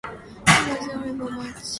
It 0.03 0.09
was 0.47 0.87
a 0.87 0.97
horrible 0.97 1.29
match. 1.29 1.61